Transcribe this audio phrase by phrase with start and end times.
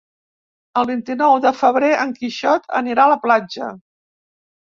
[0.79, 3.71] El vint-i-nou de febrer en Quixot anirà a la platja.